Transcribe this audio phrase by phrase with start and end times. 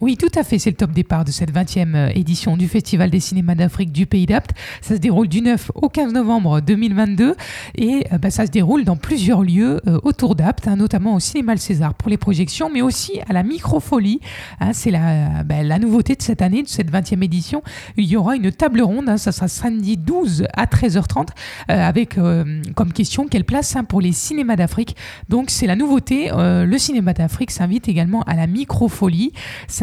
[0.00, 0.58] Oui, tout à fait.
[0.58, 4.06] C'est le top départ de cette 20e euh, édition du Festival des cinémas d'Afrique du
[4.06, 4.52] Pays d'Apt.
[4.80, 7.34] Ça se déroule du 9 au 15 novembre 2022
[7.74, 11.20] et euh, bah, ça se déroule dans plusieurs lieux euh, autour d'Apt, hein, notamment au
[11.20, 14.20] Cinéma Le César pour les projections, mais aussi à la Microfolie.
[14.60, 17.62] Hein, c'est la, bah, la nouveauté de cette année, de cette 20e édition.
[17.98, 21.28] Il y aura une table ronde, hein, ça sera samedi 12 à 13h30,
[21.68, 22.16] avec
[22.74, 24.96] comme question quelle place hein, pour les cinémas d'Afrique.
[25.28, 26.30] Donc c'est la nouveauté.
[26.32, 29.32] le cinéma d'Afrique s'invite également à la Microfolie.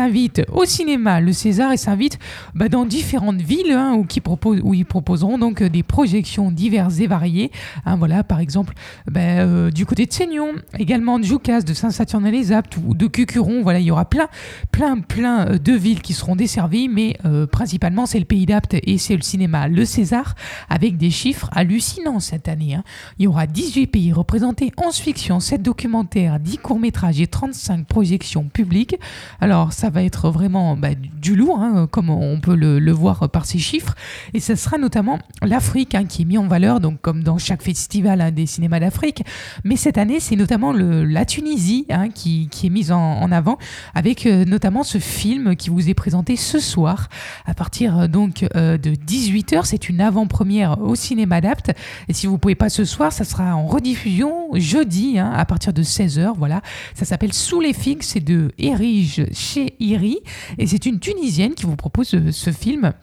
[0.08, 2.18] S'invite au cinéma Le César et s'invite
[2.56, 6.50] bah, dans différentes villes hein, où, qui proposent, où ils proposeront donc euh, des projections
[6.50, 7.52] diverses et variées.
[7.86, 8.74] Hein, voilà, par exemple,
[9.12, 13.64] bah, euh, du côté de Seignon, également de Joucas, de Saint-Saturnin-les-Aptes ou de Cucuron.
[13.64, 14.30] Voilà, il y aura plein,
[14.72, 17.18] plein, plein euh, de villes qui seront desservies, mais
[17.52, 20.36] principalement c'est le pays d'Apte et c'est le cinéma Le César
[20.70, 22.76] avec des chiffres hallucinants cette année.
[22.76, 22.84] Hein.
[23.20, 28.46] Il y aura 18 pays représentés, 11 fictions, 7 documentaires, 10 courts-métrages et 35 projections
[28.46, 28.96] publiques.
[29.42, 33.46] Alors, ça va être vraiment bah, du lourd, hein, comme on peut le, voir par
[33.46, 33.96] ces chiffres.
[34.34, 37.62] Et ce sera notamment l'Afrique hein, qui est mis en valeur, donc comme dans chaque
[37.62, 39.24] festival hein, des cinémas d'Afrique.
[39.64, 43.58] Mais cette année, c'est notamment la Tunisie qui, est mise en, avant,
[43.94, 47.10] avec euh, notamment ce film qui vous est présenté ce soir
[47.46, 49.62] à partir euh, donc euh, de 18h.
[49.66, 51.72] C'est une avant-première au cinéma d'Apt.
[52.08, 55.84] Et si vous pouvez pas ce soir, ça sera en rediffusion jeudi à partir de
[55.84, 56.34] 16h.
[56.38, 56.62] Voilà,
[56.94, 61.76] ça s'appelle Sous les figues, c'est de Erige chez et c'est une Tunisienne qui vous
[61.76, 62.94] propose ce film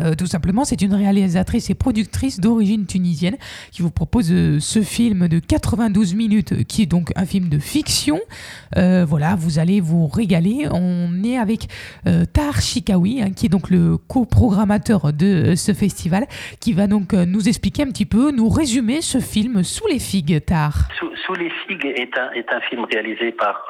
[0.00, 3.36] euh, tout simplement, c'est une réalisatrice et productrice d'origine tunisienne
[3.72, 7.48] qui vous propose euh, ce film de 92 minutes, euh, qui est donc un film
[7.48, 8.20] de fiction.
[8.74, 10.66] voilà, vous allez vous régaler.
[10.72, 11.68] On est avec
[12.32, 16.26] Tar Chikawi, hein, qui est donc le coprogrammateur de ce festival,
[16.60, 20.44] qui va donc nous expliquer un petit peu, nous résumer ce film Sous les figues,
[20.44, 20.88] Tar.
[20.98, 23.66] Sous, les figues est un, est un film réalisé par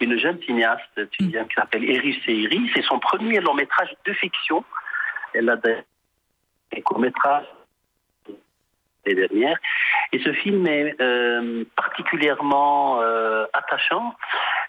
[0.00, 2.60] une jeune cinéaste tunisienne qui s'appelle Eris Seiri.
[2.74, 4.64] C'est son premier long métrage de fiction
[5.34, 7.46] elle a des courts-métrages
[9.08, 9.58] les dernières.
[10.12, 14.14] Et ce film est euh, particulièrement euh, attachant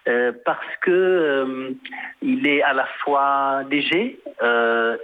[0.07, 1.75] euh, parce que
[2.21, 4.19] il est à la fois léger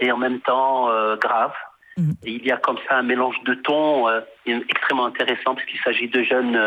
[0.01, 1.53] et en même temps grave.
[1.97, 2.11] Mm.
[2.25, 4.07] il y a comme ça un mélange de tons
[4.45, 6.59] extrêmement intéressant parce qu'il s'agit de jeunes,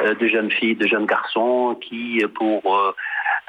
[0.00, 2.94] de jeunes filles, de jeunes garçons qui, pour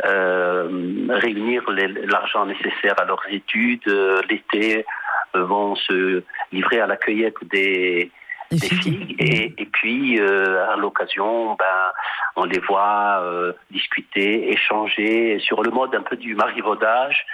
[0.04, 3.88] réunir l'argent nécessaire à leurs études
[4.30, 4.86] l'été
[5.34, 8.12] vont se livrer à la cueillette des,
[8.58, 9.16] filles.
[9.20, 11.92] Et, puis, euh, à l'occasion, ben,
[12.36, 17.26] on les voit euh, discuter, échanger sur le mode un peu du marivaudage,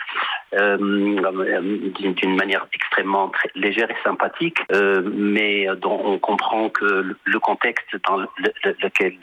[0.53, 8.17] euh, d'une manière extrêmement légère et sympathique, mais dont on comprend que le, contexte dans
[8.63, 9.19] lequel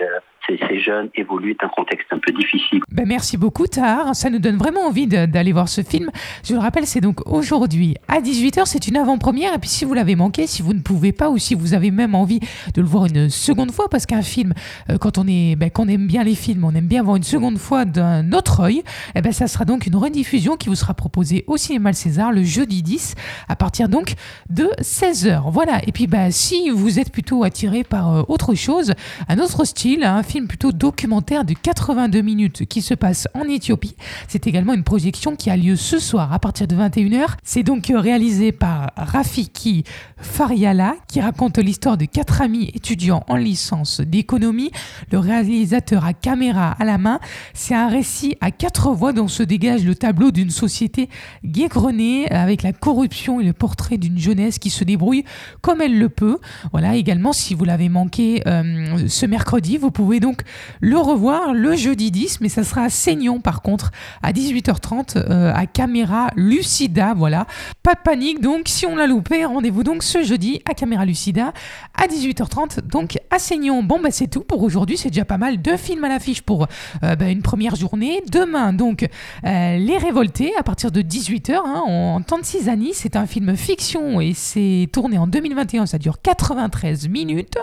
[0.47, 2.81] ces, jeunes évoluent un contexte un peu difficile.
[2.91, 4.15] Ben merci beaucoup, Tahar.
[4.15, 6.11] Ça nous donne vraiment envie d'aller voir ce film.
[6.45, 8.63] Je le rappelle, c'est donc aujourd'hui à 18h.
[8.67, 9.55] C'est une avant-première.
[9.55, 11.91] Et puis, si vous l'avez manqué, si vous ne pouvez pas ou si vous avez
[11.91, 12.41] même envie
[12.75, 14.55] de le voir une seconde fois, parce qu'un film,
[14.91, 17.59] euh, quand on, est, ben, aime bien les films, on aime bien voir une seconde
[17.59, 18.83] fois d'un autre œil,
[19.15, 22.33] eh ben, ça sera donc une rediffusion qui vous sera proposée au Cinéma Le César
[22.33, 23.15] le jeudi 10
[23.49, 24.15] à partir donc
[24.51, 25.51] de 16h.
[25.51, 25.81] Voilà.
[25.87, 28.95] Et puis, ben, si vous êtes plutôt attiré par euh, autre chose,
[29.29, 33.97] un autre style, un film plutôt documentaire de 82 minutes qui se passe en Éthiopie.
[34.29, 37.27] C'est également une projection qui a lieu ce soir à partir de 21h.
[37.43, 39.85] C'est donc réalisé par Rafiki
[40.17, 44.71] Fariala qui raconte l'histoire de quatre amis étudiants en licence d'économie.
[45.11, 47.21] Le réalisateur a caméra à la main.
[47.53, 51.09] C'est un récit à quatre voix dont se dégage le tableau d'une société
[51.45, 55.25] guégrenée avec la corruption et le portrait d'une jeunesse qui se débrouille
[55.61, 56.39] comme elle le peut.
[56.73, 60.43] Voilà, également, si vous l'avez manqué euh, ce mercredi, vous pouvez donc
[60.81, 63.91] le revoir le jeudi 10, mais ça sera à Seignon par contre,
[64.23, 67.13] à 18h30 euh, à Caméra Lucida.
[67.15, 67.47] Voilà,
[67.83, 71.53] pas de panique donc, si on l'a loupé, rendez-vous donc ce jeudi à Caméra Lucida
[71.95, 73.83] à 18h30, donc à Seignon.
[73.83, 75.61] Bon, bah c'est tout pour aujourd'hui, c'est déjà pas mal.
[75.61, 76.69] Deux films à l'affiche pour
[77.03, 78.23] euh, bah, une première journée.
[78.31, 79.03] Demain, donc,
[79.45, 82.93] euh, Les Révoltés à partir de 18h hein, en temps de Cisani.
[82.95, 87.59] C'est un film fiction et c'est tourné en 2021, ça dure 93 minutes.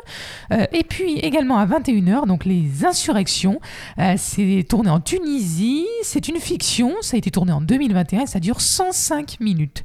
[0.52, 3.60] et puis également à 21h, donc les insurrections.
[4.00, 8.26] Euh, c'est tourné en Tunisie, c'est une fiction, ça a été tourné en 2021 et
[8.26, 9.84] ça dure 105 minutes.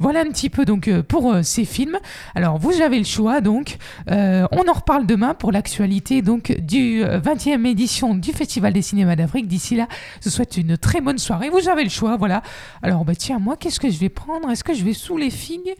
[0.00, 1.98] Voilà un petit peu donc euh, pour euh, ces films.
[2.34, 3.76] Alors vous avez le choix donc.
[4.08, 9.46] on en reparle demain pour l'actualité donc du 20e édition du Festival des cinémas d'Afrique.
[9.46, 9.86] D'ici là,
[10.20, 11.50] je vous souhaite une très bonne soirée.
[11.50, 12.42] Vous avez le choix, voilà.
[12.82, 14.50] Alors bah tiens, moi qu'est-ce que je vais prendre?
[14.50, 15.74] Est-ce que je vais sous les figues?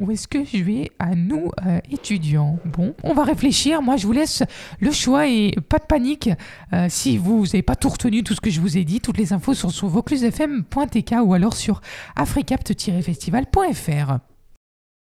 [0.00, 2.58] Ou est-ce que je vais à nous, euh, étudiants?
[2.64, 3.82] Bon, on va réfléchir.
[3.82, 4.42] Moi, je vous laisse
[4.80, 6.30] le choix et pas de panique.
[6.72, 9.18] Euh, si vous n'avez pas tout retenu, tout ce que je vous ai dit, toutes
[9.18, 11.80] les infos sont sur vauclusefm.tk ou alors sur
[12.16, 14.33] africapt-festival.fr.